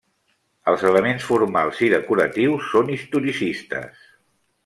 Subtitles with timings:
[0.69, 4.01] Els elements formals i decoratius són historicistes.